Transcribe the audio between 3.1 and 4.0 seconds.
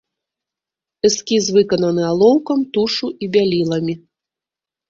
і бяліламі.